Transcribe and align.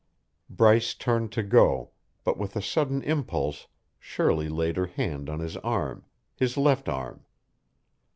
Bryce 0.49 0.95
turned 0.95 1.31
to 1.33 1.43
go, 1.43 1.91
but 2.23 2.35
with 2.35 2.55
a 2.55 2.61
sudden 2.63 3.03
impulse 3.03 3.67
Shirley 3.99 4.49
laid 4.49 4.75
her 4.77 4.87
hand 4.87 5.29
on 5.29 5.41
his 5.41 5.57
arm 5.57 6.05
his 6.35 6.57
left 6.57 6.89
arm. 6.89 7.23